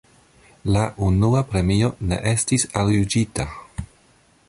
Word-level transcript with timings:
La 0.75 0.85
unua 1.09 1.43
premio 1.51 1.91
ne 2.13 2.19
estis 2.33 2.69
aljuĝita. 2.83 3.51